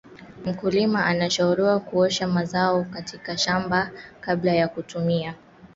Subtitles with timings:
[0.45, 5.35] mkulima anashauriwa kuosha mazao kutoka shambani kabla ya kutumia